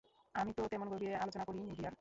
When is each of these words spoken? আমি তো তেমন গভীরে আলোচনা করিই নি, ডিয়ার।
আমি 0.35 0.51
তো 0.53 0.61
তেমন 0.67 0.87
গভীরে 0.89 1.15
আলোচনা 1.15 1.43
করিই 1.45 1.61
নি, 1.61 1.71
ডিয়ার। 1.71 1.89